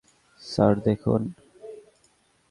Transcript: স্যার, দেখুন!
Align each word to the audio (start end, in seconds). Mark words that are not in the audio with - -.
স্যার, 0.41 0.73
দেখুন! 0.85 1.21